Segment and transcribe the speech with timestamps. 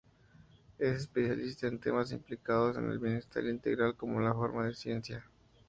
[0.79, 5.29] Es especialista en temas implicados en el Bienestar Integral como forma de Ciencia.